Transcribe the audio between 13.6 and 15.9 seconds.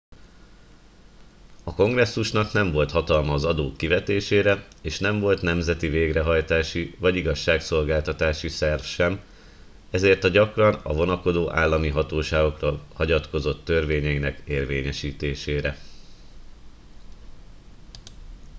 törvényeinek érvényesítésére